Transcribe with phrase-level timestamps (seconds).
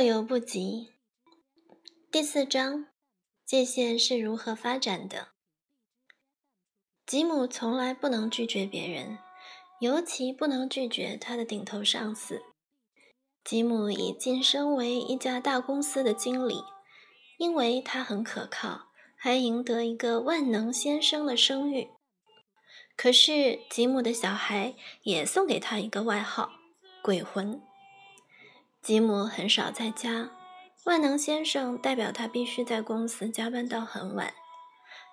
[0.00, 0.94] 过犹不及。
[2.10, 2.86] 第四章，
[3.44, 5.28] 界限是如何发展的？
[7.04, 9.18] 吉姆从来不能拒绝别人，
[9.78, 12.40] 尤其不能拒绝他的顶头上司。
[13.44, 16.62] 吉姆已晋升为一家大公司的经理，
[17.36, 18.86] 因为他很可靠，
[19.18, 21.90] 还赢得一个“万能先生”的声誉。
[22.96, 26.52] 可是，吉姆的小孩也送给他一个外号——
[27.04, 27.60] 鬼魂。
[28.82, 30.30] 吉姆很少在家，
[30.84, 34.32] 万能先生代表他必须在公司加班到很晚，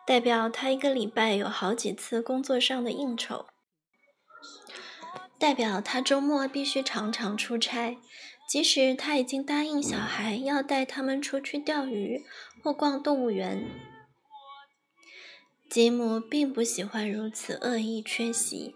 [0.06, 3.48] 代表他一个礼拜有好几次工作上的应酬。
[5.38, 7.98] 代表他周末必须常常出差，
[8.50, 12.26] 即使他已经答应小孩要带他们出去钓鱼
[12.64, 13.70] 或逛动物园。
[15.70, 18.74] 吉姆并不喜欢如此恶意缺席，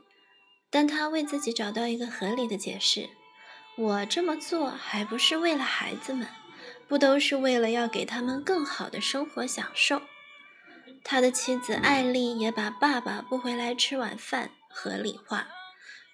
[0.70, 3.09] 但他为自己找到一个合理的解释：
[3.82, 6.28] 我这么做还不是为了孩子们，
[6.88, 10.04] 不都是为了要给他们更好的生活享受？
[11.04, 15.48] 他的妻子艾丽也把爸爸不回来吃晚饭合理化。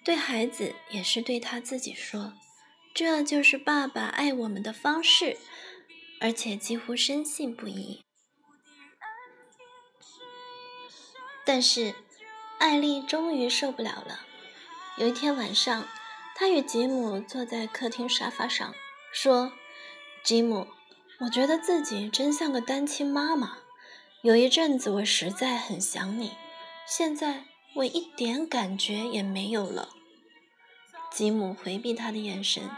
[0.02, 2.32] 对孩子也是对他自己说，
[2.94, 5.36] 这就是爸爸爱我们的方式，
[6.22, 8.02] 而且几乎深信不疑。
[11.44, 11.94] 但是，
[12.58, 14.20] 艾丽终于受不了了。
[14.96, 15.86] 有一天晚上，
[16.40, 18.72] 她与吉姆坐在客厅沙发上，
[19.12, 19.50] 说
[20.22, 20.68] ：“吉姆，
[21.18, 23.58] 我觉得自己真像个单亲妈妈。
[24.22, 26.36] 有一阵子我实在很想你，
[26.86, 29.88] 现在我一点感觉也没有了。”
[31.10, 32.70] 吉姆回避他的眼神。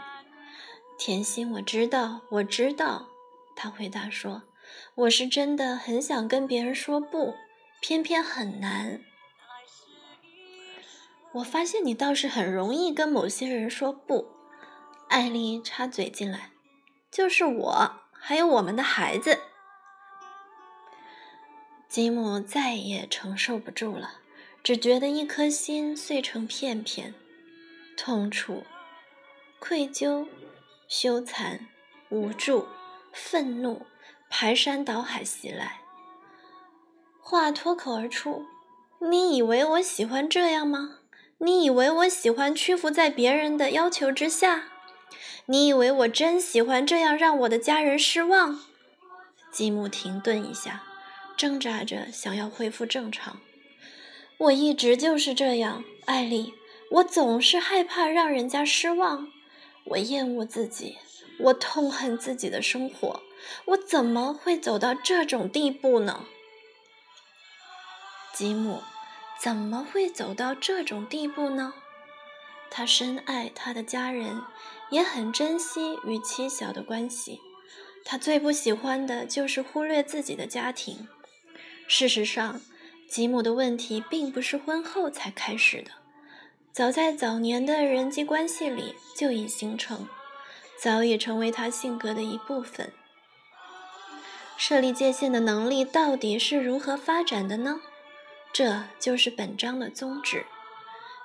[0.97, 3.09] 甜心，我知道，我知道。
[3.55, 4.41] 他回答说
[4.95, 7.35] ：“我是真的很想跟别人说不，
[7.79, 9.01] 偏偏很难。”
[11.33, 14.27] 我发现你倒是很容易跟某些人说不。
[15.07, 16.51] 艾丽插嘴进来
[17.11, 19.39] ：“就是我，还有我们的孩子。”
[21.87, 24.19] 吉姆再也承受不住了，
[24.63, 27.13] 只觉得一颗心碎成片片。
[27.97, 28.63] 痛楚、
[29.59, 30.27] 愧疚、
[30.87, 31.59] 羞惭、
[32.09, 32.67] 无助、
[33.11, 33.85] 愤怒
[34.29, 35.81] 排山倒海袭来，
[37.19, 38.45] 话脱口而出
[38.99, 40.99] ：“你以为我喜欢这样吗？
[41.43, 44.65] 你以为我喜欢屈服在别人的要求之下？
[45.47, 48.61] 你以为我真喜欢这样让我的家人失望？”
[49.51, 50.83] 吉姆停顿一下，
[51.35, 53.41] 挣扎着想要恢复正常。
[54.37, 56.53] 我一直就是这样，艾丽。
[56.91, 59.27] 我总是害怕让人家失望，
[59.85, 60.97] 我厌恶自己，
[61.39, 63.23] 我痛恨自己的生活，
[63.65, 66.25] 我怎么会走到这种地步呢？
[68.33, 68.83] 吉姆
[69.41, 71.73] 怎么会走到这种地步呢？
[72.69, 74.43] 他深爱他的家人，
[74.91, 77.39] 也很珍惜与妻小的关系。
[78.05, 81.07] 他最不喜欢的就是忽略自己的家庭。
[81.87, 82.61] 事实上，
[83.09, 85.89] 吉姆的问题并不是婚后才开始的。
[86.71, 90.07] 早在早年的人际关系里就已形成，
[90.79, 92.93] 早已成为他性格的一部分。
[94.55, 97.81] 设立界限的能力到底是如何发展的呢？
[98.53, 100.45] 这就是本章的宗旨。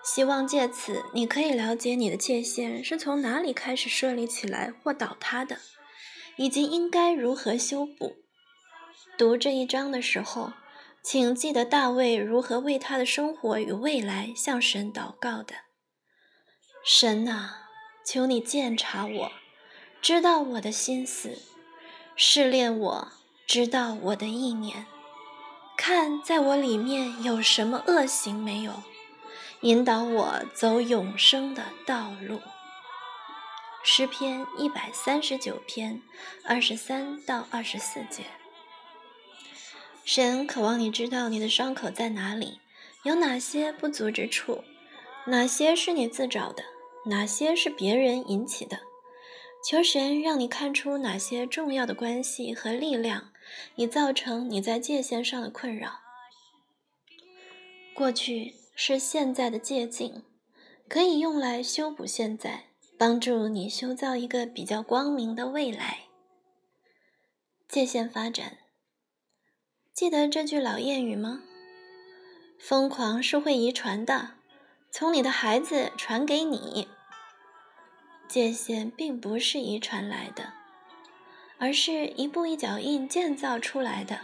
[0.05, 5.59] 希望借此你可以了解你的界限是从哪里开始设立起来或倒塌的，
[6.37, 8.17] 以及应该如何修补。
[9.19, 10.53] 读这一章的时候。
[11.09, 15.55] 请记得大卫如何为他的生活与未来向神祷告的。
[16.85, 17.69] 神啊，
[18.05, 19.33] 求你鉴察我，
[20.03, 21.39] 知道我的心思，
[22.17, 23.13] 试炼我，
[23.47, 24.87] 知道我的意念，
[25.77, 28.83] 看在我里面有什么恶行没有，
[29.61, 32.41] 引导我走永生的道路。
[33.85, 36.01] 诗篇一百三十九篇
[36.45, 38.25] 二十三到二十四节。
[40.05, 42.59] 神渴望你知道你的伤口在哪里，
[43.05, 44.65] 有哪些不足之处，
[45.27, 46.65] 哪些是你自找的，
[47.05, 48.81] 哪些是别人引起的。
[49.65, 53.33] 求神让你看出哪些重要的关系和力量，
[53.75, 56.01] 以造成你在界限上的困扰。
[57.95, 60.23] 过去是现在的借镜，
[60.89, 62.67] 可以用来修补现在，
[62.99, 66.01] 帮助你修造一个比较光明的未来。
[67.69, 68.59] 界限发展。
[69.93, 71.43] 记得这句老谚语吗？
[72.61, 74.35] 疯狂是会遗传的，
[74.91, 76.89] 从你的孩子传给你。
[78.29, 80.53] 界限并不是遗传来的，
[81.59, 84.21] 而是一步一脚印建造出来的。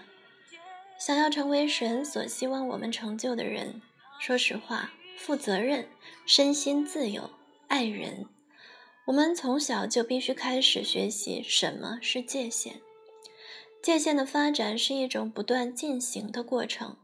[0.99, 3.83] 想要成为神所希望我们成就的人，
[4.21, 5.89] 说实话，负责任、
[6.25, 7.31] 身心自由、
[7.67, 8.27] 爱人，
[9.07, 12.81] 我们从小就必须开始学习什么是界限。
[13.83, 16.99] 界限的发展是一种不断进行的过程，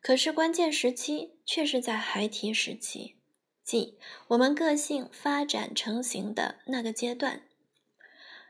[0.00, 3.16] 可是关键时期却是在孩提时期，
[3.62, 3.98] 即
[4.28, 7.42] 我们个性发展成型的那个阶段。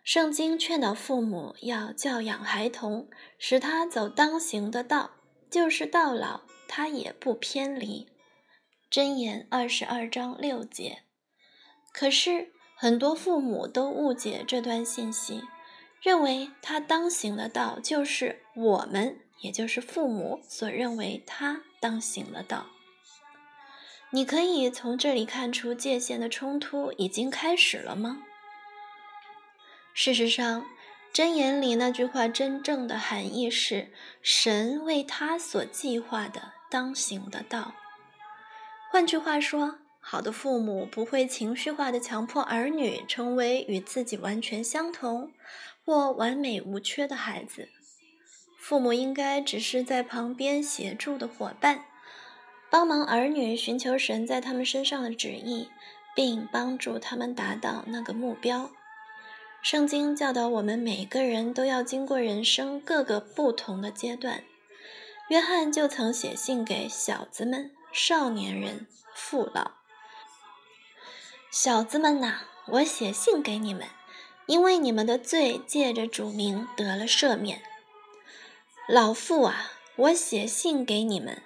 [0.04, 3.08] 圣经劝导父母要教养孩童，
[3.38, 5.10] 使他走当行的道，
[5.50, 8.06] 就是到老他也不偏离。
[8.88, 11.02] 箴言二十二章六节。
[11.92, 12.54] 可是。
[12.76, 15.44] 很多父母都误解这段信息，
[16.02, 22.66] 认为他当行的道就是我们，也就是父母所认为他当行的道。
[24.10, 28.24] 你可以从这里看出界限的冲突已经开始了吗？
[29.94, 30.66] 事实上，
[31.14, 37.72] 箴言里那句话真正的含义是神为他所计划的当行的道。
[38.90, 39.78] 换句话说。
[40.06, 45.32] 好的父母不会情绪化的强迫儿女成为与自己完全相同
[45.82, 47.70] 或完美无缺的孩子。
[48.58, 51.86] 父母应该只是在旁边协助的伙伴，
[52.68, 55.70] 帮忙儿女寻求神在他们身上的旨意，
[56.14, 58.70] 并帮助他们达到那个目标。
[59.64, 64.44] 圣经教导我们每个人都要经过人生各个不同的阶段。
[65.30, 69.70] 约翰就曾写信给小子们、少年人、父老。
[71.50, 73.88] 小子们呐，我写信给你们，
[74.44, 77.62] 因为你们的罪借着主名得了赦免。
[78.86, 81.40] 老父啊，我写信给你们，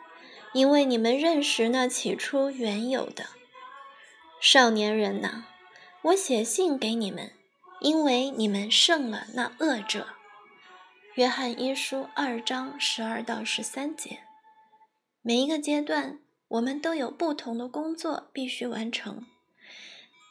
[0.52, 3.26] 因为你们认识那起初原有的。
[4.40, 5.44] 少年人呐，
[6.02, 7.30] 我写信给你们，
[7.80, 10.08] 因为你们胜了那恶者。
[11.14, 14.20] 约翰一书二章十二到十三节。
[15.22, 19.26] 每一个阶段，我们都有不同的工作必须完成。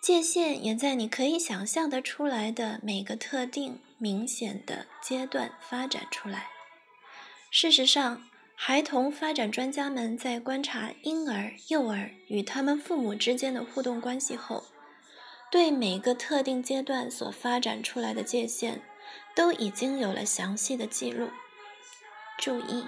[0.01, 6.47] 界限也在你可以想象得出来的每个特定、明显的阶段发展出来。
[7.51, 8.23] 事实上，
[8.55, 14.63] 孩童发展专家们在观察婴儿、幼儿与他们父母之间的互动关系后，
[15.49, 18.81] 对每个特定阶段所发展出来的界限
[19.33, 21.29] 都已经有了详细的记录。
[22.37, 22.85] 注意，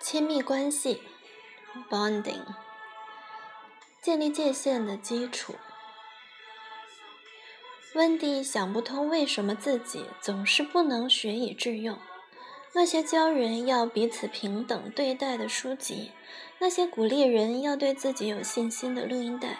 [0.00, 1.02] 亲密关系
[1.90, 2.44] （bonding）。
[4.00, 5.54] 建立界限的基础。
[7.94, 11.98] 温蒂想不通为什么自己总是不能学以致用。
[12.74, 16.10] 那些教人要彼此平等对待的书籍，
[16.62, 19.58] 那些鼓励人要对自己有信心的录音带，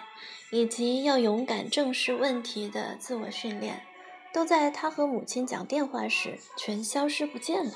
[0.53, 3.85] 以及要勇敢正视问题的自我训练，
[4.33, 7.73] 都在他和母亲讲电话时全消失不见了，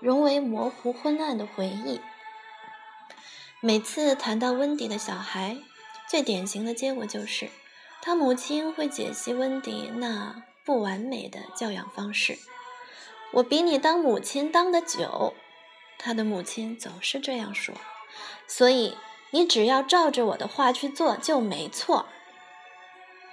[0.00, 2.00] 融为模糊昏暗的回忆。
[3.60, 5.58] 每次谈到温迪的小孩，
[6.08, 7.50] 最典型的结果就是，
[8.00, 12.38] 他母亲会解析温迪那不完美的教养方式。
[13.32, 15.34] 我比你当母亲当的久，
[15.98, 17.74] 他的母亲总是这样说。
[18.46, 18.96] 所以
[19.30, 22.06] 你只要照着我的话去做就没错。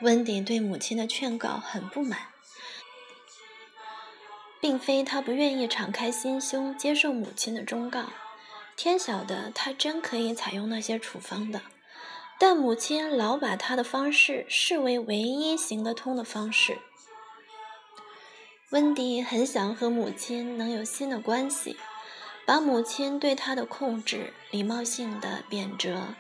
[0.02, 2.20] 温迪对母亲的劝告很不满，
[4.60, 8.06] 并非他不愿意敞开心胸接受母亲的忠告。
[8.75, 11.62] 天晓得，他真可以采用那些处方的。
[12.40, 16.80] 但母亲老把他的方式视为唯一行得通的方式。
[18.72, 21.78] 温迪很想和母亲能有新的关系，
[22.46, 26.16] 把母亲对他的控制、礼貌性的贬谪、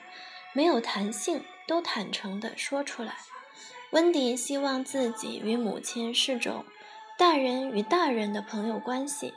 [0.53, 3.15] 没有弹性都坦诚地说出来。
[3.91, 6.65] 温迪希望自己与母亲是种
[7.17, 9.33] 大人与大人的朋友关系，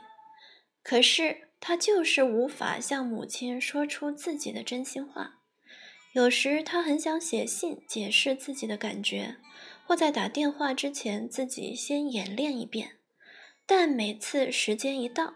[0.81, 5.35] 可是他就是无法向母亲说出自己的真心话。
[6.13, 9.35] 有时他很想写信解释自己的感觉，
[9.85, 12.97] 或在打电话之前自己先演练一遍，
[13.67, 15.33] 但每次时间一到，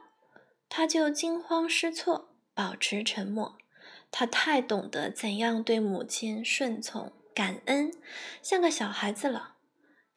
[0.73, 3.57] 他就惊慌失措，保持沉默。
[4.09, 7.91] 他太懂得怎样对母亲顺从、感恩，
[8.41, 9.57] 像个小孩子了。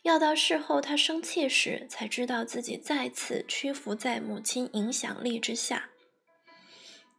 [0.03, 5.91] 要到事后他生气时，才知道自己再次屈服在母亲影响力之下。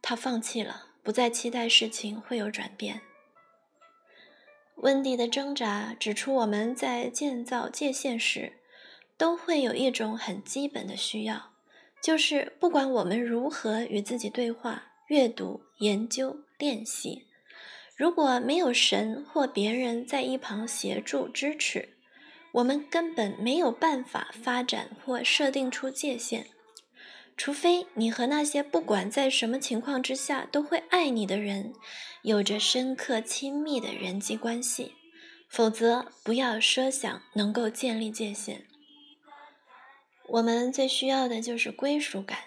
[0.00, 3.02] 他放弃了，不再期待事情会有转变。
[4.76, 8.54] 温蒂的挣扎指出，我们在建造界限时，
[9.18, 11.52] 都会有一种很基本的需要，
[12.02, 17.26] 就是不管我们如何与自己对话、阅读、研究、练习，
[17.96, 21.96] 如果没有神或别人在一旁协助支持，
[22.52, 26.46] 我们根本没有办法发展或设定出界限。
[27.36, 31.74] 除非你和那些不管在什么情况之下都会爱你的人
[32.22, 34.94] 有着深刻亲密的人际关系，
[35.50, 38.66] 否则不要设想能够建立界限。
[40.28, 42.38] 我们最需要的就是归属感，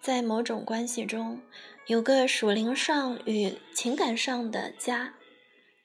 [0.00, 1.40] 在某种关系中
[1.86, 5.14] 有个属灵上与情感上的家。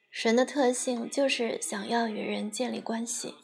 [0.10, 3.36] 神的特性就是想要与人建立关系。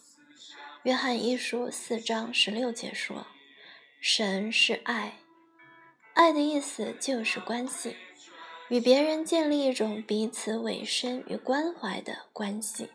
[0.83, 3.25] 约翰一书四章十六节说
[4.01, 5.19] ：“神是爱，
[6.13, 7.95] 爱的意思就是关系，
[8.67, 12.89] 与别人建立一种彼此委身与关怀的关系。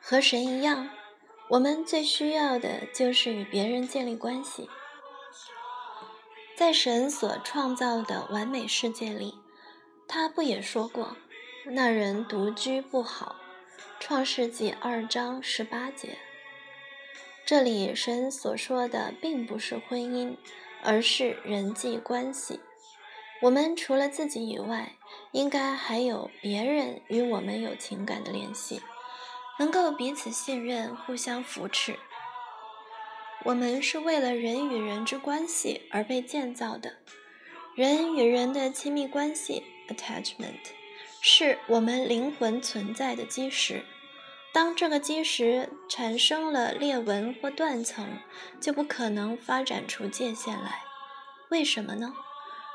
[0.00, 0.88] 和神一样，
[1.50, 4.70] 我们最需要的就是与别人建立关系。
[6.56, 9.34] 在神所创造的完美世界里，
[10.06, 11.16] 他不也说过？”
[11.66, 13.36] 那人独居不好，
[13.98, 16.18] 《创世纪》二章十八节。
[17.44, 20.36] 这里神所说的并不是婚姻，
[20.82, 22.60] 而是人际关系。
[23.42, 24.92] 我们除了自己以外，
[25.32, 28.80] 应该还有别人与我们有情感的联系，
[29.60, 31.94] 能够彼此信任、互相扶持。
[33.44, 36.96] 我们是为了人与人之关系而被建造的，
[37.74, 40.54] 人与人的亲密关系 （attachment）。
[41.20, 43.84] 是我们灵魂存在的基石。
[44.54, 48.08] 当这个基石产生了裂纹或断层，
[48.62, 50.80] 就不可能发展出界限来。
[51.50, 52.14] 为什么呢？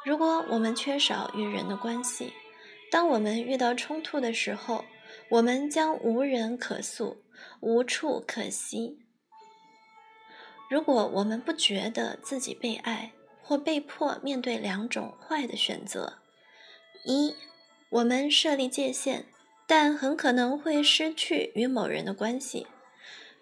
[0.04, 2.32] 如果我们缺少与人的关系，
[2.92, 4.86] 当我们遇到冲突的时候，
[5.30, 7.24] 我们将无人可诉，
[7.60, 8.98] 无处可栖。
[10.70, 16.20] 如果我们不觉得自己被爱，或被迫面对两种坏的选择：
[17.04, 17.36] 一。
[17.92, 19.28] 我们设立界限，
[19.68, 22.68] 但很可能会失去与某人的关系。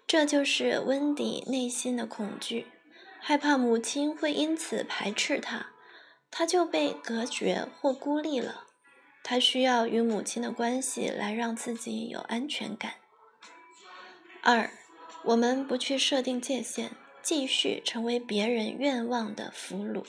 [0.06, 2.66] 这就是温迪内心的恐惧，
[3.18, 5.70] 害怕母亲会因此排斥他，
[6.30, 8.63] 他就被隔绝或孤立了。
[9.24, 12.92] 他需要与母亲的关系来让自己有安全感。
[14.42, 14.70] 二，
[15.24, 16.90] 我们不去设定界限，
[17.22, 20.04] 继续成为别人愿望的俘虏，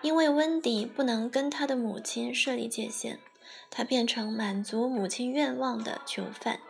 [0.00, 3.18] 因为温迪不能跟他的母亲设立界限。
[3.68, 6.60] 他变成满足母亲愿望的囚犯，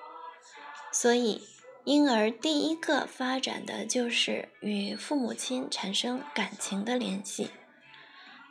[0.92, 1.42] 所以
[1.84, 7.50] 婴儿第一个发展的就是与父母亲产生感情的联系。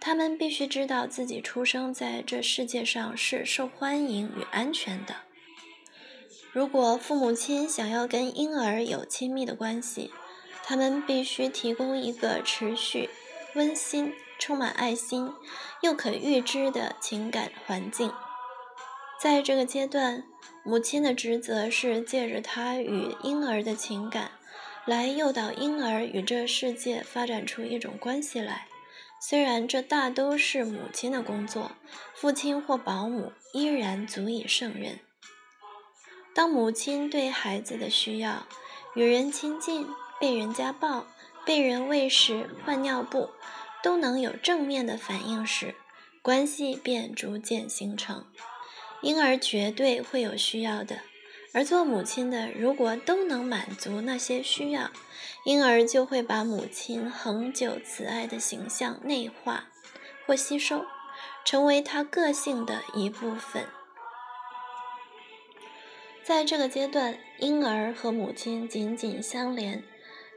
[0.02, 5.16] 他们必须知道自己出生在这世界上是受欢迎与安全的。
[6.52, 10.12] 如果父母亲想要跟婴儿有亲密的关系，
[10.64, 13.10] 他们必须提供一个持续、
[13.56, 15.32] 温馨、充满爱心
[15.82, 18.12] 又可预知的情感环境。
[19.22, 20.24] 在这个阶段，
[20.64, 24.32] 母亲的职责是借着她与婴儿的情感，
[24.86, 28.69] 来诱导婴儿与这世界发展出一种关系来。
[29.22, 31.72] 虽然这大都是母亲的工作，
[32.16, 35.00] 父亲或保姆依然足以胜任。
[36.34, 38.48] 当母亲对孩子的需要、
[38.96, 39.88] 与人亲近、
[40.20, 41.06] 被人家抱、
[41.46, 43.32] 被人喂食、换尿布，
[43.84, 45.76] 都能有正面的反应时，
[46.22, 48.26] 关系便逐渐形成。
[49.02, 51.00] 婴儿绝对会有需要的，
[51.52, 54.92] 而做母亲的如果都能满足那些需要，
[55.46, 59.70] 婴儿就会把母亲恒久慈爱的形象内化
[60.26, 60.86] 或吸收，
[61.44, 63.66] 成为他个性的一部分。
[66.24, 69.84] 在这个阶段，婴儿和母亲紧紧相连，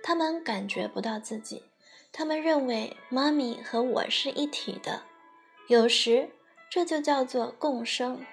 [0.02, 1.64] 他们感觉不到自己，
[2.10, 5.02] 他们认为妈咪和我是一体的，
[5.68, 6.30] 有时
[6.70, 8.24] 这就叫做共生。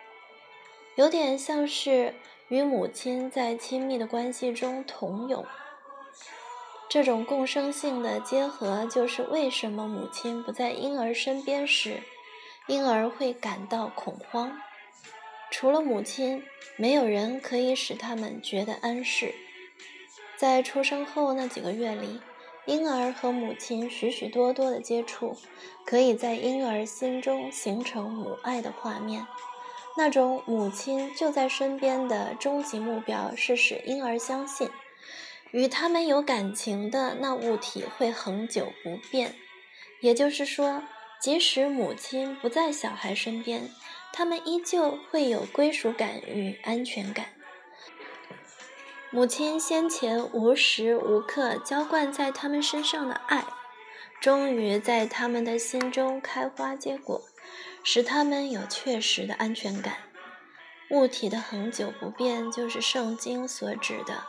[0.95, 2.13] 有点像是
[2.49, 5.45] 与母亲在亲密的关系中同泳，
[6.89, 12.01] 这种共生性的结合，就是为什么母亲不在婴儿身边时，
[12.65, 14.59] 婴儿会感到恐慌。
[15.51, 16.43] 除了母亲，
[16.75, 19.33] 没有人可以使他们觉得安适。
[20.35, 22.19] 在出生后那几个月里，
[22.65, 25.37] 婴儿和母亲许许多多的接触，
[25.85, 29.27] 可以在婴儿心中形成母爱的画面。
[29.97, 34.69] 那种母亲就在身边的终极目标是使婴儿相信，
[35.51, 39.35] 与他们有感情的那物体会恒久不变。
[39.99, 40.83] 也就是说，
[41.19, 43.69] 即使母亲不在小孩身边，
[44.13, 47.25] 他们依旧会有归属感与安全感。
[49.11, 53.43] 母亲先前无时无刻浇灌在他们身上的爱，
[54.21, 57.21] 终于在他们的心中开花结果。
[57.83, 59.97] 使他们有确实的安全感。
[60.91, 64.23] 物体的恒久不变，就是圣经所指的，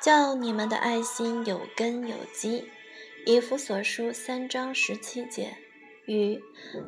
[0.00, 2.70] 叫你们的爱心有根有基，
[3.26, 5.56] 以弗所书三章十七节，
[6.06, 6.42] 与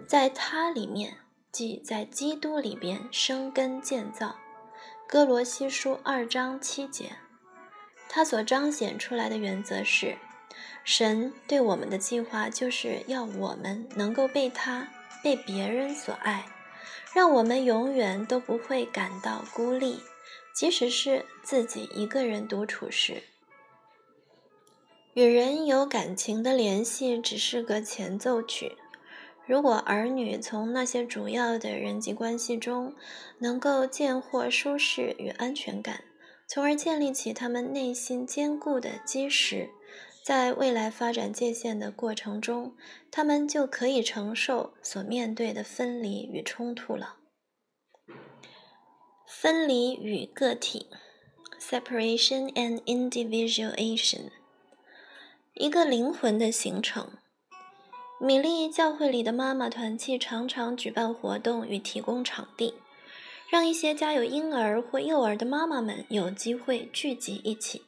[0.08, 1.18] 在他里面，
[1.52, 4.36] 即在基督里边生根建造。
[5.06, 7.12] 哥罗西书二章七节，
[8.08, 10.16] 他所彰显出来的原则是，
[10.82, 14.88] 神对我们的计划就是要我们能够被他、
[15.24, 16.44] 被别人所爱，
[17.14, 20.00] 让我们永远都不会感到孤立，
[20.54, 23.22] 即使是自己一个人独处时。
[25.14, 28.76] 与人有感情的联系只是个前奏曲。
[29.46, 32.94] 如果儿女从那些主要的人际关系中
[33.38, 36.04] 能够见获舒适与安全感，
[36.46, 39.70] 从而建立起他们内心坚固的基石，
[40.24, 42.74] 在未来发展界限的过程中，
[43.10, 47.16] 他们就可以承受所面对的分离与冲突了。
[49.26, 50.86] 分离与个体
[51.60, 54.30] （separation and individuation）。
[55.52, 57.10] 一个灵魂的形成。
[58.18, 62.72] 米利教会里的妈妈团契常常举办活动与提供场地，
[63.50, 67.82] 让一些家有婴儿或幼儿的妈妈们有机会聚集一起，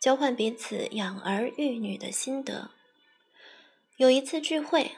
[0.00, 2.70] 交换彼此养儿育女的心得。
[3.96, 4.92] 有一次聚会，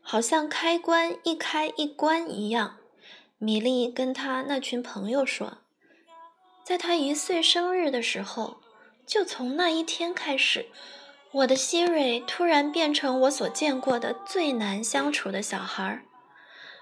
[0.00, 2.78] 好像开关一开一关一样，
[3.38, 5.58] 米莉跟她那群朋友说，
[6.64, 8.62] 在她一岁生日的时候，
[9.06, 10.66] 就从那一天开始。
[11.32, 16.04] 我的希瑞突然变成我所见过的最难相处的小孩儿，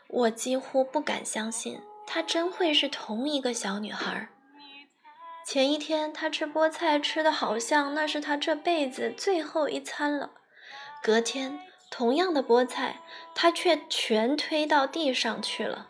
[0.08, 4.28] 我几乎不敢相信她真会是同一个小女孩儿。
[5.44, 10.30] 前一天他吃菠菜吃的好像那是他这辈子最后一餐了，
[11.02, 11.58] 隔天
[11.90, 13.00] 同样的菠菜
[13.34, 15.88] 他却全推到地上去了。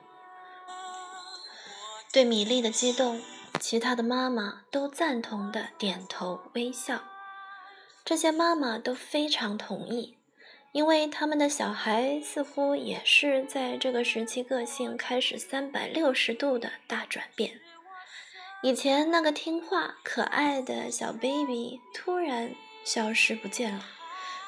[2.13, 3.21] 对米粒的激动，
[3.61, 7.03] 其他的妈妈都赞同的点头微笑。
[8.03, 10.17] 这些妈妈都非常同意，
[10.73, 17.61] 因为他们的小孩似乎也是在这个时期个性开始三百六十度的大转变。
[18.63, 23.87] 以前那个听话可爱的小 baby 突然消失不见了，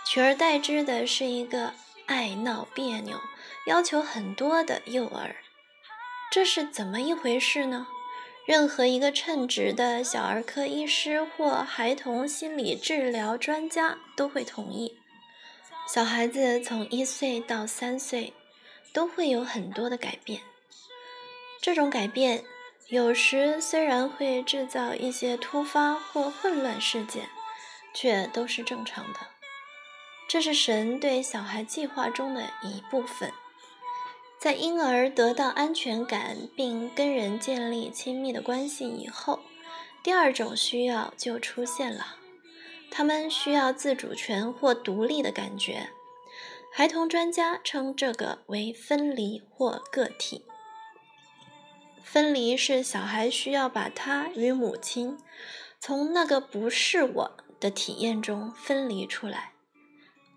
[0.04, 1.72] 取而代之的是一个
[2.04, 3.18] 爱闹别扭、
[3.66, 5.36] 要求很多的幼儿。
[6.30, 7.86] 这是怎么一回事呢？
[8.44, 14.98] 任何一个称职的小儿科医师或孩童心理治疗专家都会同意，
[15.88, 18.34] 小孩子从一岁到三岁
[18.92, 20.42] 都会有很多的改变。
[21.60, 22.44] 这种改变
[22.92, 27.26] 有时虽然会制造一些突发或混乱事件，
[27.94, 29.20] 却都是正常的。
[30.28, 33.32] 这是神对小孩计划中的一部分。
[34.38, 39.40] 在婴儿得到安全感并跟人建立亲密的关系以后，
[40.02, 42.16] 第二种需要就出现了。
[42.90, 45.88] 他们需要自主权或独立的感觉。
[46.70, 50.44] 孩童专家称这个为分离或个体。
[52.12, 55.16] 分离是小孩需要把他与母亲
[55.80, 59.52] 从那个不是我的体验中分离出来。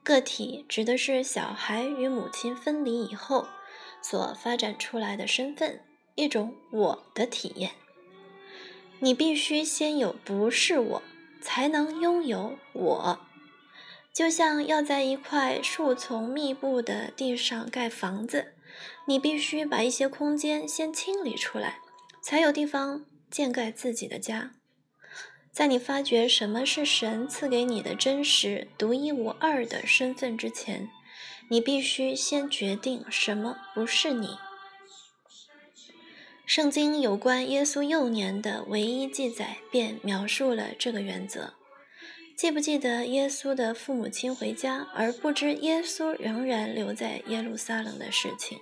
[0.02, 3.48] 个体指的是小孩与母亲分离以后。
[4.02, 5.82] 所发展出来的身份，
[6.14, 7.72] 一种我的体验。
[9.00, 11.02] 你必须先有不是我，
[11.42, 13.20] 才能拥有我。
[14.14, 18.54] 就像要在一块树丛密布的地上盖房子，
[19.08, 21.80] 你必须把一些空间先清理出来，
[22.22, 24.52] 才有地方建盖自己的家。
[25.52, 30.90] 在你发觉什么是神赐给你的真实、独一无二的身份之前。
[31.48, 34.38] 你必须先决定什么不是你。
[36.44, 41.54] 圣经有关耶稣幼年的唯一记载，便描述了这个原则。
[42.36, 48.58] 记不记得耶稣的父母亲回家，而不知耶稣仍然留在耶路撒冷的事情？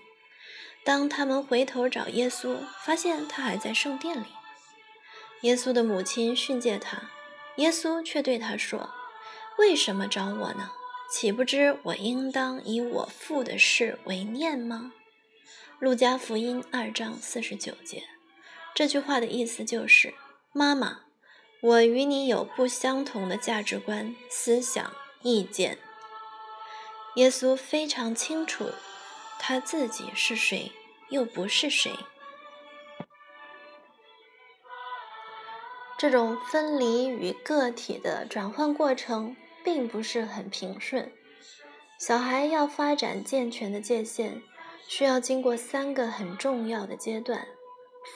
[0.83, 4.27] 当他们回头找耶稣，发现他还在圣殿里。
[5.41, 7.09] 耶稣的母亲训诫他，
[7.57, 8.89] 耶稣却对他说
[9.59, 10.71] ：“为什么找我呢？”
[11.11, 14.93] 岂不知我应当以我父的事为念吗？
[15.77, 18.03] 路加福音二章四十九节，
[18.73, 20.15] 这句话的意思就是：
[20.53, 21.01] 妈妈，
[21.61, 24.91] 我与你有不相同的价值观、思想、
[25.21, 25.77] 意见。
[27.15, 28.71] 耶稣非常清楚
[29.45, 30.71] 他自己是谁，
[31.09, 31.91] 又不是谁。
[35.97, 39.35] 这种分离与个体的转换过程。
[39.63, 41.11] 并不是很平顺。
[41.97, 44.41] 小孩要发展健全的界限，
[44.87, 47.47] 需要经过三个很重要的阶段：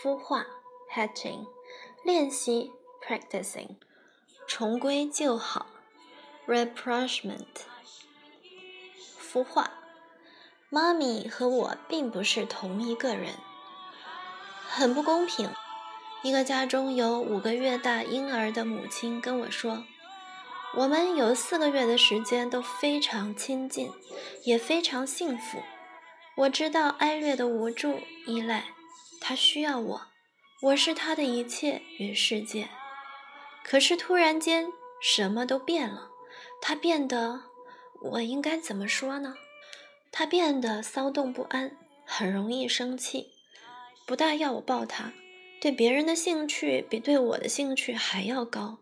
[0.03, 0.45] 孵化
[0.93, 1.47] （hatching）、
[2.03, 3.77] 练习 （practicing）、
[4.45, 5.67] 重归就好
[6.45, 7.45] （rapprochement）
[9.17, 9.71] 孵化。
[10.69, 13.35] 妈咪和我并不是同一个人，
[14.67, 15.49] 很不公平。
[16.23, 19.85] 一个家中有五个月大婴儿的母亲跟我说
[20.75, 23.93] ：“我们有四个月的时间都非常亲近，
[24.43, 25.63] 也非常幸福。
[26.35, 28.65] 我知道艾略的无助、依赖，
[29.21, 30.01] 他需要我，
[30.63, 32.67] 我是他的一切与世界。
[33.63, 34.67] 可是突然间，
[34.99, 36.09] 什么都变了，
[36.61, 37.43] 他变得……
[38.01, 39.35] 我应该怎么说呢？
[40.11, 43.31] 他变得骚动不安，很容易生气，
[44.05, 45.13] 不大要我抱他。”
[45.59, 48.77] 对别人的兴趣比对我的兴趣还要高，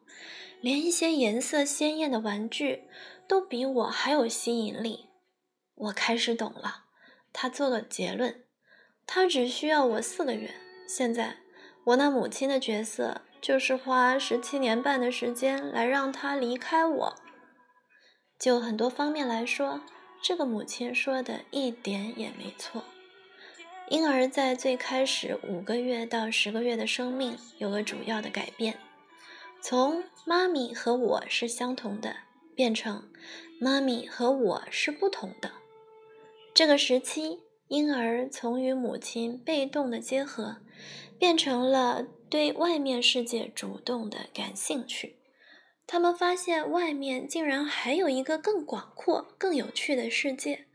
[0.59, 2.83] 连一些颜色鲜艳的玩具
[3.29, 5.05] 都比我还有吸引力。
[5.75, 6.83] 我开始懂了，
[7.31, 8.43] 他做个结论：
[9.07, 10.53] 他只需要我四个月。
[10.85, 11.37] 现在，
[11.85, 17.15] 我那母亲的角色就是花十七年半的时间来让他离开我。
[18.37, 19.81] 就很多方面来说，
[20.27, 22.83] 这个母亲说的一点也没错。
[23.91, 28.79] 婴儿在最开始五个月到十个月的生命有个主要的改变，
[29.61, 32.15] 从妈咪和我是相同的
[32.55, 33.07] 变成
[33.61, 35.51] 妈咪和我是不同的。
[36.55, 40.57] 这个时期，婴儿从与母亲被动的结合，
[41.19, 45.17] 变成了对外面世界主动的感兴趣。
[45.87, 50.65] 他们发现外面竟然还有一个更广阔、更有趣的世界，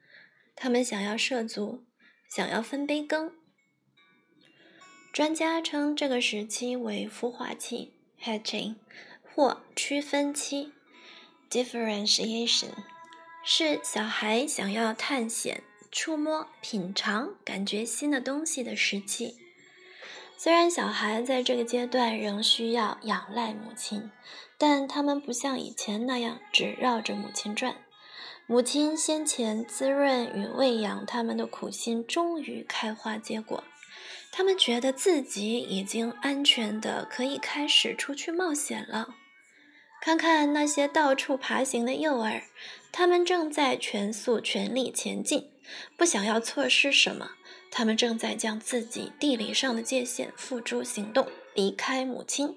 [0.55, 1.85] 他们想要涉足。
[2.31, 3.33] 想要分杯羹。
[5.13, 7.93] 专家称这个时期为孵化期
[8.23, 8.77] （hatching）
[9.25, 10.73] 或区分期
[11.51, 12.71] （differentiation），
[13.45, 19.40] 是小孩想要探险、触摸、品尝、感觉新的东西的时期。
[20.43, 24.11] 虽然小孩在这个阶段仍需要仰赖母亲，
[24.57, 27.77] 但他们不像以前那样只绕着母亲转。
[28.47, 33.63] 母亲先前滋润与喂养他们的苦心终于开花结果，
[34.33, 39.09] 他们觉得自己已经安全的可以开始出去冒险了。
[40.01, 42.45] 看看那些到处爬行的幼儿，
[42.91, 45.51] 他们正在全速全力前进，
[45.99, 47.33] 不想要错失什么。
[47.71, 52.57] 他们正在将自己地理上的界限付诸行动，离开母亲。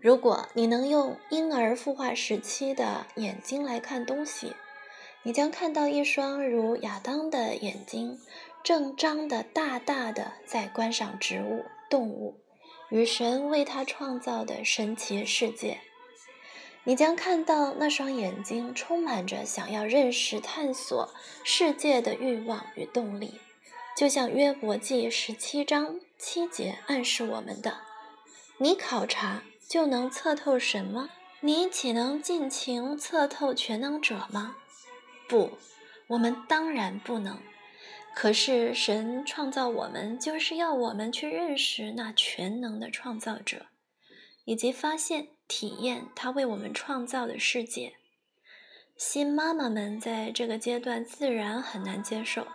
[0.00, 4.54] 如果你能用婴儿孵化时期的眼睛来看东西，
[5.22, 8.18] 你将看到一双如亚当的眼睛，
[8.62, 12.40] 正张得大大的，在观赏植物、动物
[12.90, 15.80] 与神为他创造的神奇世界。
[16.84, 23.40] 你将看到那双眼睛充满着想要认识、探索世界的欲望与动力，
[23.96, 27.78] 就像约伯记十七章七节暗示我们的
[28.58, 31.10] ：“你考察就能测透什么？
[31.40, 34.56] 你岂能尽情测透全能者吗？”
[35.28, 35.58] 不，
[36.08, 37.38] 我们当然不能。
[38.14, 43.66] 可是神创造我们，就是要我们去认识那全能的创造者，
[44.44, 47.94] 以及发现、体验他为我们创造的世界。
[48.96, 52.46] 新妈妈们在这个阶段自然很难接受，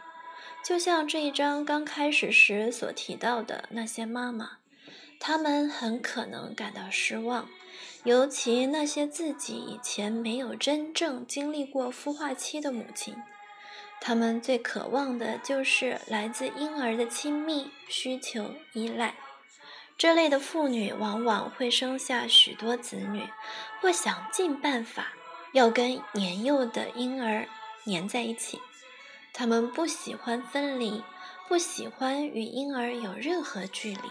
[0.69, 4.59] 就像这一章刚开始时所提到的那些妈妈，
[5.19, 7.49] 她们很可能感到失望。
[8.03, 13.15] 尤其那些自己以前没有真正经历过孵化期的母亲，
[13.99, 19.15] 她们最渴望的就是来自婴儿的亲密、需求、依赖。
[19.97, 23.27] 这类的妇女往往会生下许多子女，
[23.81, 25.13] 或想尽办法
[25.51, 27.47] 要跟年幼的婴儿
[27.87, 28.59] 粘在一起。
[29.39, 31.01] 他们不喜欢分离，
[31.47, 34.01] 不喜欢与婴儿有任何距离。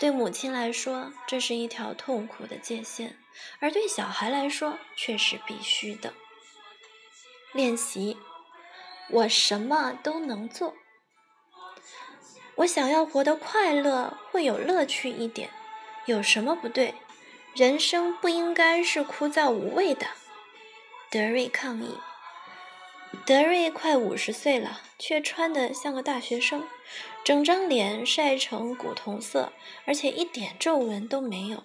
[0.00, 3.16] 对母亲来说，这是一条痛苦的界限，
[3.60, 6.14] 而对小孩来说却是必须的。
[7.52, 8.18] 练习，
[9.08, 10.74] 我什么都能做。
[12.56, 15.50] 我想要活得快乐，会有乐趣一点，
[16.06, 16.96] 有什么不对？
[17.54, 20.08] 人生不应该是枯燥无味的。
[21.08, 21.96] 德瑞抗议。
[23.26, 26.64] 德瑞快五十岁了，却穿得像个大学生，
[27.24, 29.52] 整张脸晒成古铜色，
[29.84, 31.62] 而且一点皱纹都没有。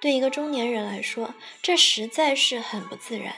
[0.00, 3.34] 对一个中年人来说，这实在是很不自然。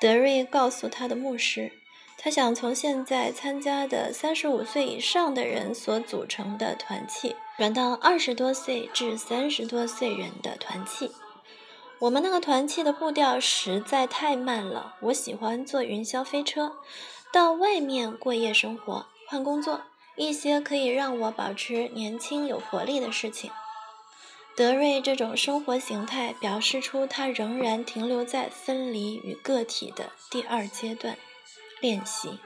[0.00, 1.72] 德瑞告诉他的牧师，
[2.18, 11.12] 他想从现在参加的三十五岁以上的人所组成的团契，转到二十多岁至三十多岁人的团契。
[11.98, 14.96] 我们那个团契的步调实在太慢了。
[15.00, 16.76] 我喜欢坐云霄飞车，
[17.32, 19.80] 到外面过夜生活，换工作，
[20.14, 23.50] 一些可以让我保持年轻有活力的事情。
[24.54, 31.16] 德瑞这种生活形态表示出他仍然停留在分离与个体的第二阶段，
[31.80, 32.38] 练习。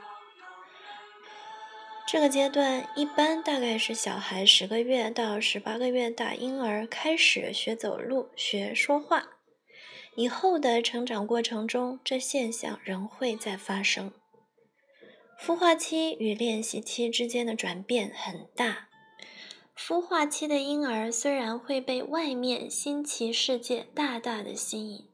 [2.06, 9.26] 这个阶段一般大概是小孩十个月到十八个月大婴儿开始学走路、学说话。
[10.20, 14.12] 以后的成长过程中，这现象仍会再发生。
[15.40, 18.88] 孵化期与练习期之间的转变很大。
[19.74, 25.08] 孵化期的婴儿虽然会被外面新奇世界大大的吸引，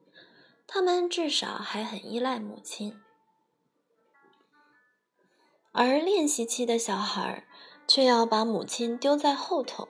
[0.67, 3.01] 他们至少还很依赖母亲。
[5.71, 7.47] 而练习期的小孩
[7.87, 9.87] 却要把母亲丢在后头。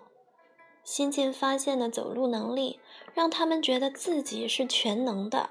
[0.84, 2.78] 新近发现的走路能力
[3.16, 5.48] 让他们觉得自己是全能的。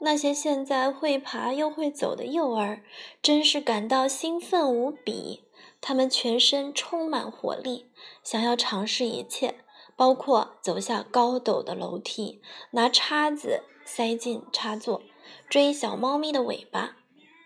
[0.00, 2.82] 那些现在会爬又会走的幼儿
[3.22, 5.44] 真是感到兴奋无比。
[5.80, 7.86] 他们全身充满活力，
[8.24, 9.54] 想要尝试一切，
[9.96, 12.40] 包括走下高陡的楼梯、
[12.72, 15.02] 拿叉子塞进插座、
[15.48, 16.96] 追小猫咪的尾巴。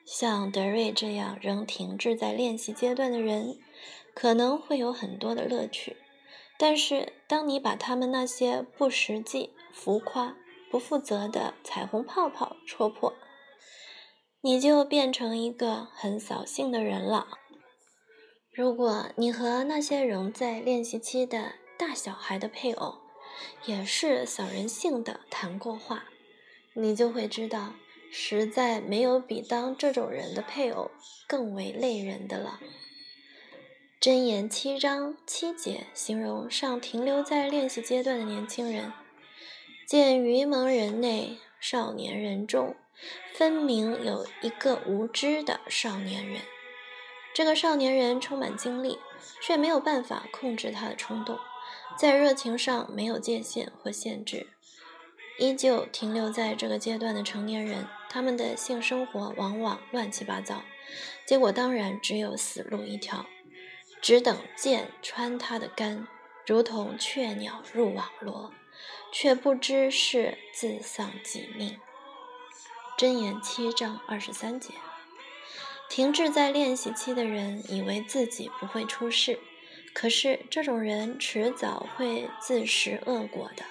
[0.06, 3.58] 像德瑞这样仍停滞在练习阶段的人，
[4.14, 5.96] 可能会有很多的乐趣。
[6.58, 10.36] 但是，当你把他们那些不实际、浮夸、
[10.70, 13.14] 不负责的彩虹泡泡戳破，
[14.40, 17.28] 你就变成一个很扫兴的人了。
[18.52, 23.00] 如果你和那些仍在练习期的大小孩的配偶
[23.66, 26.06] 也是扫人性的谈过话，
[26.74, 27.74] 你就会知道。
[28.08, 30.90] 实在没有比当这种人的配偶
[31.26, 32.60] 更为累人的了。
[33.98, 38.92] 箴言七章七节形容尚停留在练习阶段的年轻人：
[39.86, 42.76] 见愚蒙人内少年人中，
[43.34, 46.42] 分明有一个无知的少年人。
[47.34, 48.98] 这个少年人充满精力，
[49.42, 51.38] 却没有办法控制他的冲动，
[51.98, 54.46] 在热情上没有界限或限制。
[55.38, 60.62] 依旧停留在这个阶段的成年人，他们的性生活往往乱七八糟，
[61.26, 63.26] 结果当然只有死路一条，
[64.06, 66.06] 只等箭穿他的肝，
[66.46, 68.52] 如同雀鸟入网罗，
[69.10, 71.76] 却不知是自丧己命。
[72.96, 74.74] 箴言七章二十三节，
[75.90, 79.40] 停滞在练习期的人以为自己不会出事，
[79.92, 83.64] 可是这种人迟早会自食恶果的。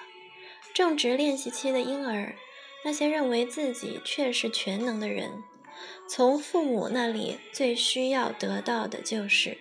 [0.74, 2.36] 正值练习期的婴儿，
[2.84, 5.42] 那些认为自己却是全能的人，
[6.06, 9.56] 从父母那里最需要得到的就是：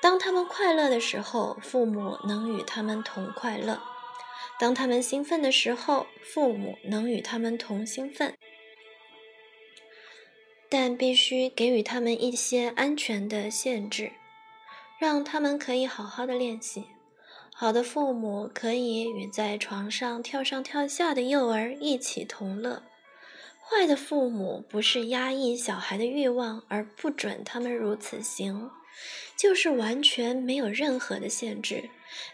[0.00, 3.80] 当他们快乐的时候，父母能与他们同快乐；
[4.58, 8.34] 当他们兴奋的时候，父母能与他们同兴奋。
[10.68, 14.12] 但必须给予他们一些安全的限制，
[14.98, 16.84] 让他们可以好好的练习。
[17.52, 22.84] 好的父母可以与在床上跳上跳下的幼儿一起同乐。
[23.60, 28.70] 坏的父母不是压抑小孩的欲望而不准他们如此行，
[29.40, 31.88] 就是完全没有任何的限制。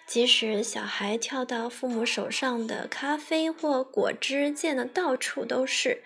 [0.06, 6.02] 即使小孩跳到父母手上的咖啡或果汁溅得到处都是，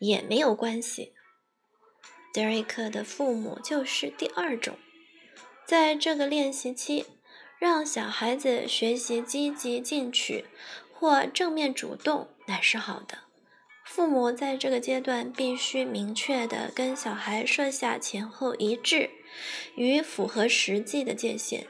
[0.00, 1.12] 也没有关系。
[2.34, 4.76] 德瑞克的父母就是第二种，
[5.64, 7.06] 在这个练习期。
[7.60, 10.46] 让小孩子学习积极进取
[10.94, 13.18] 或正面主动乃是好的。
[13.92, 19.10] 父母在这个阶段必须明确地跟小孩设下前后一致
[19.74, 21.66] 与符合实际的界限，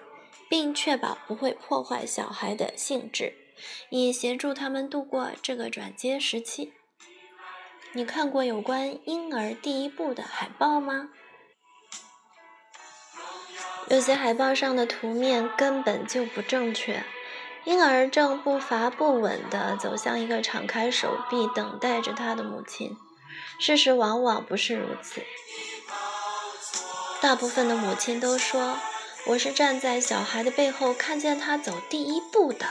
[0.46, 3.32] 并确保不会破坏小孩的兴致，
[3.88, 6.74] 以协助他们度过这个转接时期。
[7.94, 11.08] 你看过有关婴儿第一步的海报吗？
[13.88, 17.02] 有些海报上的图面根本就不正确，
[17.64, 22.96] 婴儿正步伐不稳地走向一个敞开手臂等待着他的母亲。
[23.58, 25.22] 事实往往不是如此。
[27.20, 28.78] 大部分的母亲都说
[29.26, 32.66] ：“我是站在小孩的背后看见他走第一步的。”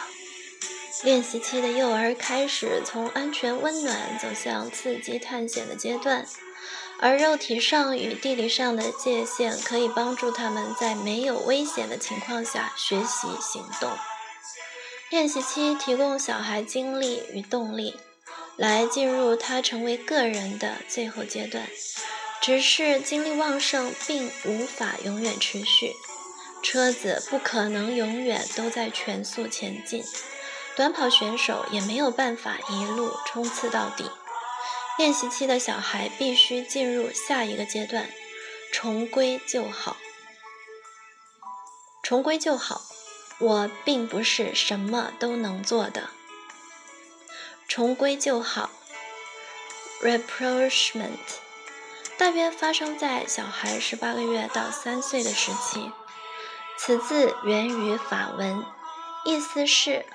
[1.03, 6.25] 练习期的幼儿开始从安全温暖走向刺激探险的阶段。
[7.01, 13.89] 而肉体上与地理上的界限可以帮助他们在没有危险的情况下学习行动。
[15.09, 17.99] 练习期提供小孩精力与动力，
[18.57, 21.67] 来进入他成为个人的最后阶段。
[22.41, 25.91] 只是精力旺盛并无法永远持续，
[26.63, 30.03] 车子不可能永远都在全速前进，
[30.75, 34.09] 短跑选手也没有办法一路冲刺到底。
[34.97, 38.09] 练习期的小孩必须进入下一个阶段，
[38.71, 39.97] 重归就好。
[42.03, 42.81] 重归就好，
[43.39, 46.09] 我并不是什么都能做的。
[47.67, 48.69] 重归就好
[50.01, 51.17] ，rapprochement，
[52.17, 55.91] 大约发生在小孩十八个月到三岁的时期。
[56.77, 58.63] 此字源于法文，
[59.25, 60.05] 意思是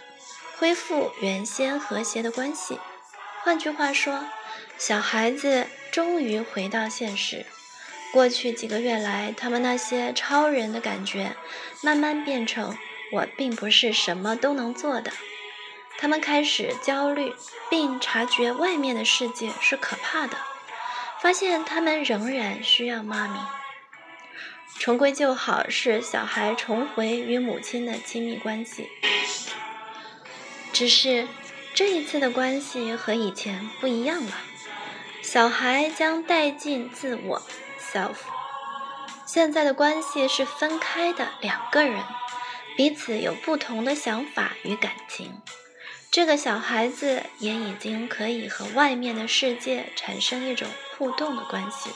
[0.59, 2.81] 恢复原先和谐的关系。
[3.43, 4.25] 换句话说，
[4.79, 7.47] 小孩子终于回到现实。
[8.13, 11.37] 过去几个月来，他们那些超人的感觉，
[11.83, 12.77] 慢慢变成
[13.15, 15.13] 我并不是什么都能做的。
[15.97, 17.33] 他们开始焦虑，
[17.71, 20.37] 并察觉外面的世界是可怕的，
[21.21, 23.39] 发现他们仍然需要妈咪。
[24.81, 28.91] 重归就好是小孩重回与母亲的亲密关系，
[30.73, 31.29] 只是
[31.73, 34.33] 这一次的关系和以前不一样了。
[35.23, 37.43] 小孩将带进自我。
[37.93, 38.17] self，
[39.25, 42.03] 现在的关系是分开的两个人，
[42.77, 45.41] 彼此有不同的想法与感情。
[46.11, 51.91] 这个小孩子也已经可以和外面的世界产生一种互动的关系，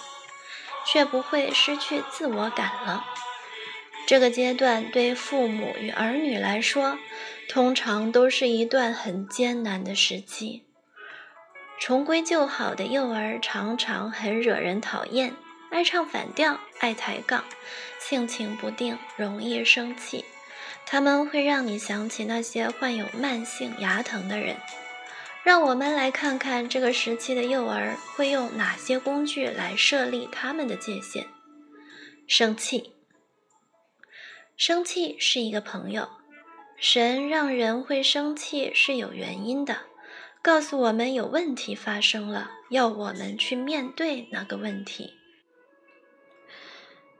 [0.87, 3.05] 却不会失去自我感了。
[4.07, 6.99] 这个阶段对父母与儿女来说，
[7.49, 10.65] 通常都是一段很艰难的时期。
[11.79, 15.35] 重归旧好的幼儿常常很惹人讨厌。
[15.71, 17.45] 爱唱反调，爱抬杠，
[18.01, 20.25] 性情不定，容易生气。
[20.91, 24.57] 他们会让你想起那些患有慢性牙疼的人。
[25.45, 31.27] 让我们来看看这个时期的幼儿会用哪些工具来设立他们的界限。
[32.27, 32.95] 生气，
[34.57, 36.09] 生气是一个朋友。
[36.79, 39.77] 神让人会生气是有原因的，
[40.41, 45.15] 告诉我们有问题发生了，要我们去面对那个问题。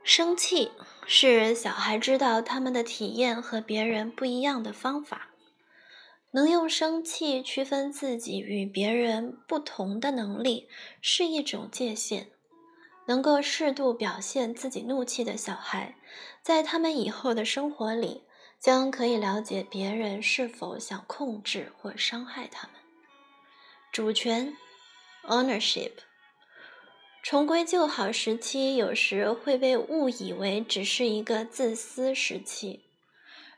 [0.03, 0.71] 生气
[1.11, 5.31] 是小孩知道他们的体验和别人不一样的方法。
[6.33, 10.69] 能用生气区分自己与别人不同的能力
[11.01, 12.29] 是一种界限。
[13.07, 15.95] 能够适度表现自己怒气的小孩，
[16.43, 18.21] 在他们以后的生活里，
[18.59, 22.75] 将可以了解别人是否想控制或伤害他们。
[23.91, 24.55] 主权
[25.23, 25.93] ，ownership。
[27.21, 32.85] 重归旧好时期有时会被误以为只是一个自私时期。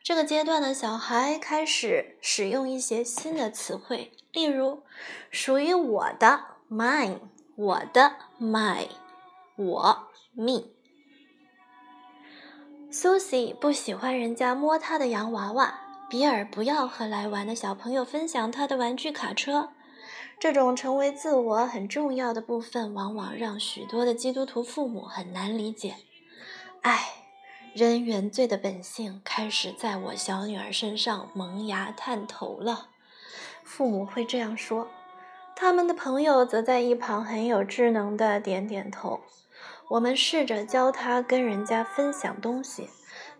[0.04, 4.82] 这个阶段的小孩开始使用一些新的词汇，例如
[5.30, 7.19] “属于我的 ”（mine）、
[7.56, 8.88] “我的 ”（my）、
[9.56, 10.63] “我 ”（me）。
[12.91, 19.69] Susie 不喜欢人家摸她的洋娃娃，比尔不要和来玩的小朋友分享他的玩具卡车。
[20.41, 25.97] 这种成为自我很重要的部分，往往让许多的基督徒父母很难理解。
[26.82, 27.13] 唉，
[27.75, 32.89] 人原罪的本性开始在我小女儿身上萌芽探头了。
[33.63, 34.88] 父母会这样说，
[35.56, 39.21] 他们的朋友则在一旁很有智能的点点头。
[39.89, 42.89] 我们试着教他跟人家分享东西，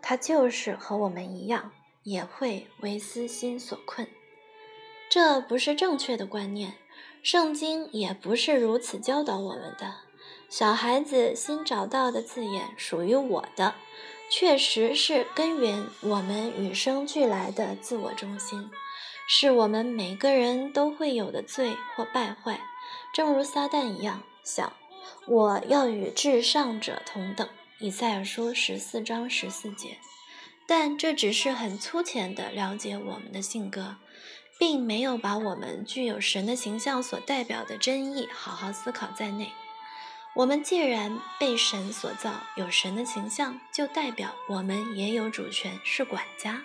[0.00, 1.72] 他就是和我们一样，
[2.04, 4.06] 也会为私心所困。
[5.10, 6.74] 这不是正确的观念。
[7.22, 9.94] 圣经也不是如此教导我们的。
[10.48, 13.74] 小孩子新找到的字眼“属于我的”，
[14.28, 18.68] 确实是根源我们与生俱来的自我中心，
[19.28, 22.60] 是我们每个人都会有的罪或败坏。
[23.14, 24.72] 正如撒旦一样，想
[25.26, 27.48] 我要与至上者同等。
[27.78, 29.98] 以赛亚书十四章十四节。
[30.66, 33.96] 但这只是很粗浅的了解我们的性格。
[34.62, 39.50] 并没有把我们具有神的形象所代表的真意好好思考在内。
[40.36, 46.62] 我们既然被神所造，有神的形象，就代表我们也有主权，是管家。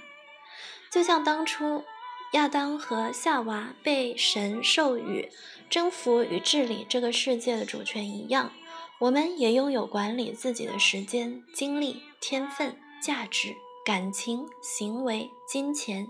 [0.92, 1.86] 就像当初
[2.34, 5.32] 亚当和夏娃被神授予
[5.68, 8.52] 征服与治理这个世界的主权一样，
[9.00, 13.56] 我们也拥有管理自己的时间、精力、天分、价值。
[13.88, 16.10] 感情、行为、金钱，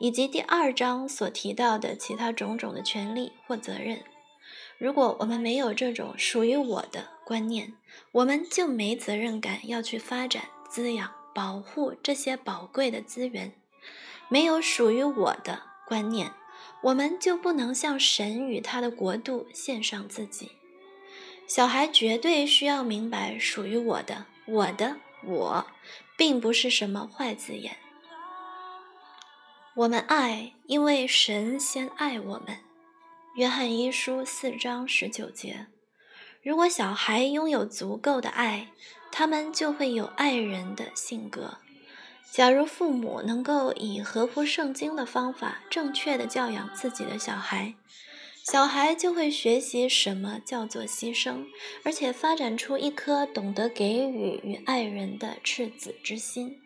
[0.00, 4.02] 以及第二章所提到的其他种种的权利或责任。
[4.78, 7.74] 如果我们没有这种属于我的观念，
[8.10, 13.52] 我们就没责任感要去发展、滋养、保护这些宝贵的资源。
[14.28, 16.32] 没有属于我的观念，
[16.82, 20.50] 我们就不能向神与他的国度献上自己。
[21.46, 24.96] 小孩绝对需要明白属于我的，我的。
[25.26, 25.66] 我
[26.16, 27.76] 并不是什么坏字眼。
[29.74, 32.58] 我们爱，因为神先爱我们。
[33.34, 35.66] 约翰一书四章十九节。
[36.42, 38.68] 如果小孩拥有足够的爱，
[39.10, 41.58] 他们就会有爱人的性格。
[42.30, 47.74] 假如父母能够以合乎圣经的方法正确的教养自己的小孩，
[48.44, 51.46] 小孩就会学习什么叫做牺牲，
[51.82, 56.60] 而且发展出一颗懂得给予与爱人的赤子之心。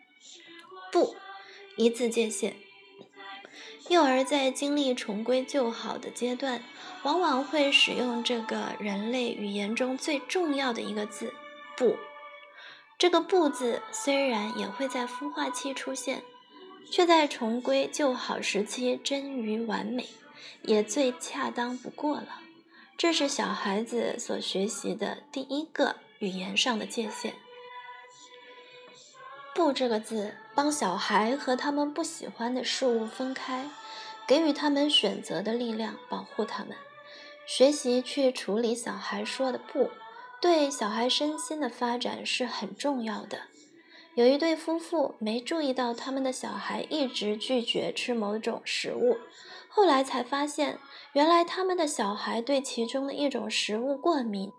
[0.91, 1.15] 不，
[1.77, 2.57] 一字界限。
[3.87, 6.61] 幼儿在经历重归旧好的阶段，
[7.03, 11.33] 往往会使用这个人类语言中最重要的一个字
[11.77, 11.95] “不”。
[12.99, 16.23] 这个“不”字虽然也会在孵化期出现，
[16.91, 20.05] 却在重归旧好时期臻于完美，
[20.63, 22.41] 也最恰当不过了。
[22.97, 27.33] 这是小孩子所学习的第一个语言上的界限。
[29.55, 33.69] “不”这个字帮小孩和他们不喜欢的事物分开。
[34.27, 36.77] 给予他们选择的力量，保护他们。
[37.47, 39.89] 学习去处理小孩说的“不”，
[40.39, 43.39] 对小孩身心的发展是很重要的。
[44.13, 49.17] 有一对夫妇没注意到他们的小孩一直拒绝吃某种食物，
[49.69, 50.79] 后来才发现，
[51.13, 54.51] 原来他们的小孩对其中的一种食物过敏。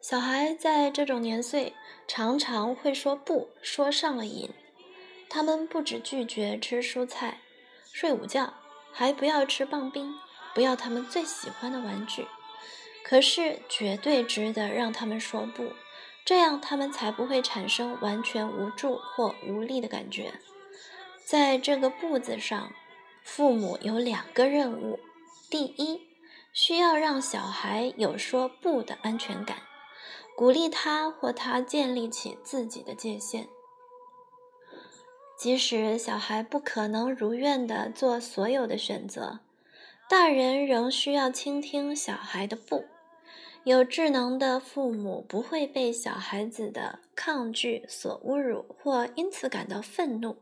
[0.00, 1.74] 小孩在这种年岁
[2.08, 4.50] 常常会说“不”，说上了瘾。
[5.28, 7.40] 他们不止拒绝吃蔬菜。
[7.92, 8.54] 睡午觉，
[8.92, 10.14] 还不要吃棒冰，
[10.54, 12.26] 不要他们最喜欢的玩具。
[13.02, 15.72] 可是绝对值得让他们说不，
[16.24, 20.34] 这样他们才不会产生完全无助或无力的感觉。
[21.24, 22.72] 在这个“不”字上，
[23.26, 25.00] 父母有两个任务：
[25.50, 26.00] 第一，
[26.52, 29.58] 需要让小孩有说不的安全感，
[30.36, 33.48] 鼓励他或他建立起自己的界限。
[35.36, 39.40] 即使小孩不可能如愿地做所有的选择，
[40.08, 42.84] 大人仍需要倾听小孩的“不”。
[43.64, 50.36] 有智能的父母不会被小孩子的抗拒所侮辱，或因此感到愤怒。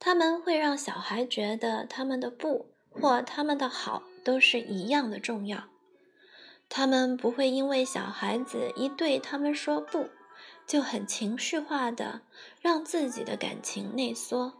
[0.00, 5.64] 他们会让小孩觉得他们的“不”或他们的好都是一样的重要。
[6.68, 10.08] 他们不会因为小孩子一对他们说“不”。
[10.68, 12.20] 就很情绪化的
[12.60, 14.52] 让自己的感情内缩，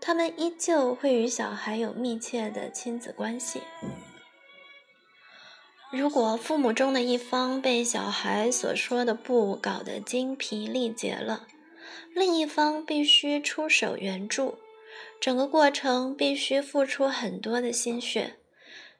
[0.00, 3.62] 他们依旧会与小孩有密切的亲子关系。
[5.92, 11.46] 如果父母中的一方被小孩所说的“不”搞得精疲力竭了，
[12.12, 14.58] 另一方必须出手援助，
[15.24, 18.36] 整个过程必须付出很多的心血。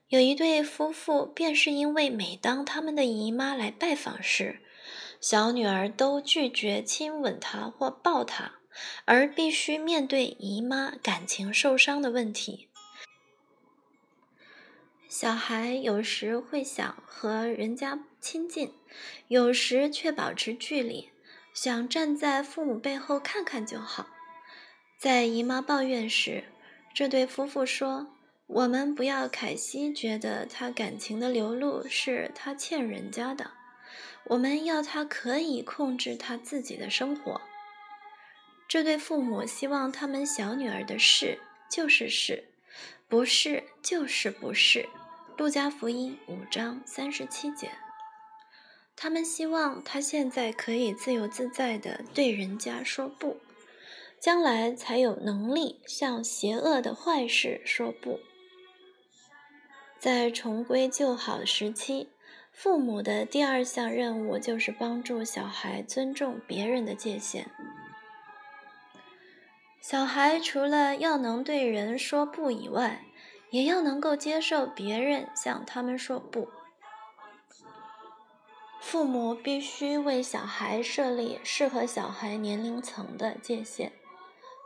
[0.09, 4.61] 有一对夫妇便是因为每当他们的姨妈来拜访时，
[5.21, 8.53] 小女儿都拒绝亲吻她或抱她，
[9.05, 12.71] 而必须面对姨妈感情受伤的问题。
[15.07, 18.73] 小孩有时会想和人家亲近，
[19.29, 21.11] 有时却保持距离，
[21.53, 24.07] 想站在父母背后看看就好。
[25.05, 26.45] 在姨妈抱怨时，
[26.95, 28.07] 这对夫妇说
[28.49, 33.51] ：“我们不要凯西觉得他感情的流露是他欠人家的。”
[34.29, 37.43] 我们要他可以控制他自己的生活。
[38.67, 41.39] 这对父母希望他们小女儿的事
[41.69, 42.45] 就是是，
[43.07, 44.89] 不是就是不是。
[45.37, 47.73] 路加福音五章三十七节。
[48.97, 53.37] 他们希望他现在可以自由自在地对人家说不，
[54.25, 58.21] 将来才有能力向邪恶的坏事说不。
[59.99, 62.09] 在重归旧好时期。
[62.51, 67.51] 父母的第二项任务就是帮助小孩尊重别人的界限。
[69.83, 73.05] 小孩除了要能对人说不以外，
[73.51, 76.49] 也要能够接受别人向他们说不。
[78.81, 83.93] 父母必须为小孩设立适合小孩年龄层的界限。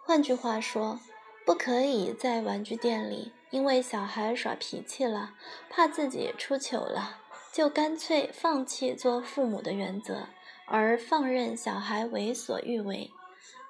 [0.09, 1.01] 换句话说，
[1.45, 5.35] 不可以在玩具店里，因为小孩耍脾气了，
[5.69, 7.19] 怕自己出糗了。
[7.53, 10.29] 就干脆放弃做父母的原则，
[10.65, 13.11] 而放任小孩为所欲为。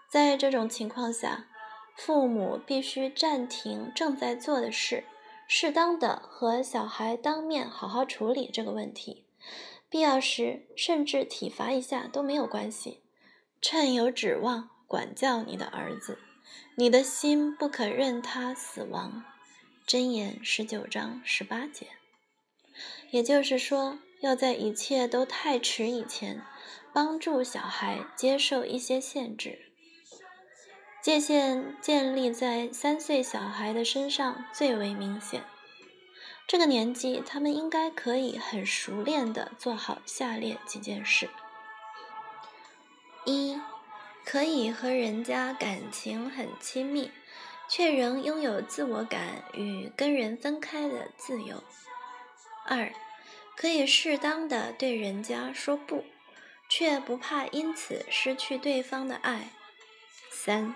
[0.08, 1.48] 在这种情况下，
[1.96, 5.02] 父母必须暂停正在做的事，
[5.48, 9.24] 适当的和小孩当面好好处理这个问题，
[9.90, 13.02] 必要时甚至体罚一下都没有关系。
[13.60, 16.16] 趁有指望，管教你的儿子，
[16.76, 19.24] 你的心不可任他死亡。
[19.86, 21.88] 箴言十九章十八节。
[23.10, 26.42] 也就是说，要在一切都太迟以前，
[26.92, 29.72] 帮助小孩接受一些限制。
[31.02, 35.44] 界限建立在三岁小孩的身上最为明显。
[36.46, 41.30] 这个年纪，他们应该可以很熟练地做好下列几件事：
[43.24, 43.60] 一，
[44.30, 47.10] 可以和人家感情很亲密，
[47.66, 51.64] 却仍拥有自我感与跟人分开的自由。
[52.66, 52.92] 二，
[53.56, 56.04] 可以适当的对人家说不，
[56.68, 59.48] 却不怕因此失去对方的爱。
[60.30, 60.74] 三，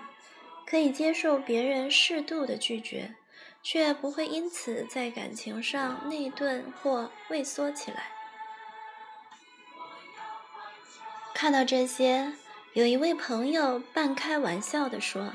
[0.65, 3.13] 可以接受别人适度的拒绝，
[3.61, 8.07] 却不会因此在感情上内钝或畏缩起来。
[11.35, 12.33] 看到这些，
[12.73, 15.33] 有一位朋友半开玩笑地说。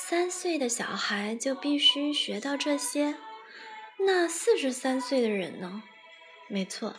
[0.00, 3.16] 三岁的小孩就必须学到这些，
[3.98, 5.82] 那四十三岁的人呢？
[6.46, 6.94] 没错，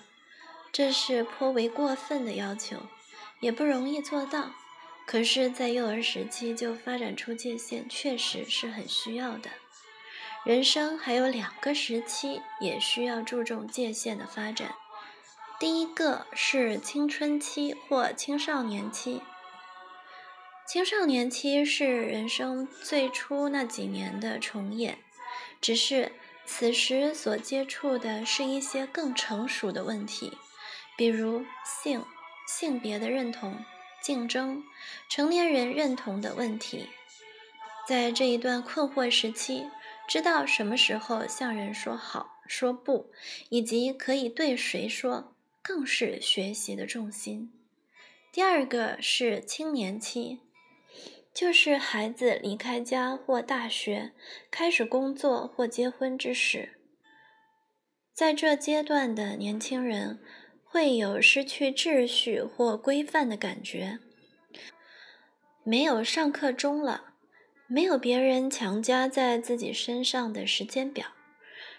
[0.70, 2.76] 这是颇为过分的要求，
[3.39, 4.51] 也不容易做到。
[5.05, 9.49] 可是，在幼儿时期就发展出界限，确实是很需要的。
[10.43, 14.76] 人生还有两个时期也需要注重界限的发展，
[15.57, 19.22] 第一个是青春期或青少年期。
[20.72, 24.99] 青少年期是人生最初那几年的重演，
[25.59, 26.11] 只是
[26.45, 30.38] 此时所接触的是一些更成熟的问题，
[30.95, 32.05] 比如性、
[32.47, 33.65] 性别的认同、
[34.03, 34.63] 竞争、
[35.09, 36.86] 成年人认同的问题。
[37.88, 39.65] 在这一段困惑时期，
[40.07, 43.11] 知道什么时候向人说好、说不，
[43.49, 47.51] 以及可以对谁说，更是学习的重心。
[48.32, 50.41] 第二个是青年期。
[51.34, 54.11] 就是孩子离开家或大学，
[54.51, 56.77] 开始工作或结婚之时，
[58.13, 60.19] 在这阶段的年轻人
[60.65, 63.99] 会有失去秩序或规范的感觉，
[65.63, 67.13] 没有上课钟了，
[67.67, 71.07] 没有别人强加在自己身上的时间表，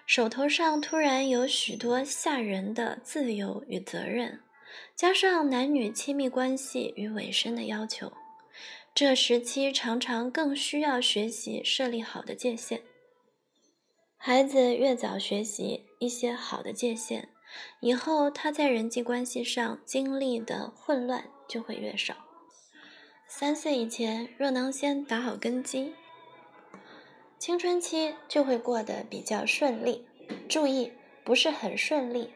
[0.06, 4.40] 手头上突然有许多吓人的自由与责任，
[4.94, 8.10] 加上男女亲密关系与委身的要求。
[8.94, 12.82] 这时期常常更需要学习设立好的界限。
[14.16, 17.28] 孩子越早学习一些好的界限，
[17.80, 22.14] 以后他在人际关系上经历的混乱就会越少。
[23.26, 25.94] 三岁以前若能先打好根基，
[27.38, 30.04] 青春期就会过得比较顺利。
[30.48, 30.92] 注意，
[31.24, 32.34] 不是很顺利，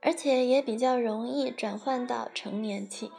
[0.00, 3.10] 而且也比较容易转换到成年期。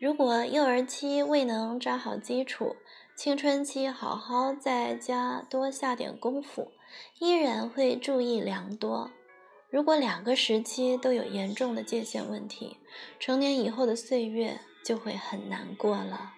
[0.00, 2.74] 如果幼儿期未能扎好基础，
[3.14, 6.72] 青春期好好在家多下点功夫，
[7.18, 9.10] 依然会注意良多。
[9.68, 12.78] 如果两个时期都有严重的界限问题，
[13.18, 16.32] 成年以后的岁月就会很难过了。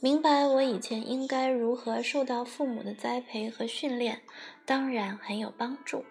[0.00, 4.22] 明白我以前应该如何受到父母的栽培和训练，
[4.64, 6.06] 当然很有帮助。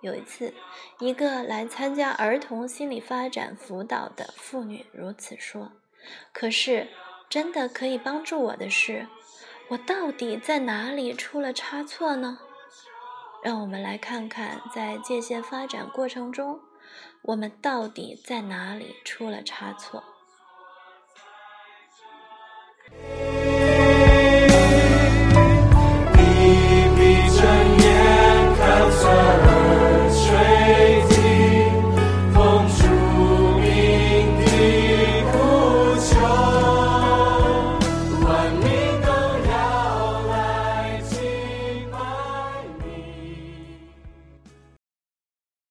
[0.00, 0.54] 有一次，
[1.00, 5.72] 一个来参加儿童心理发展辅导的妇女如此说
[6.32, 6.88] ：“可是，
[7.28, 9.08] 真的可以帮助我的是，
[9.70, 12.38] 我到底在哪里出了差错呢？”
[13.42, 16.60] 让我们来看看，在界限发展过程中，
[17.22, 20.02] 我们到底在哪里出了差错。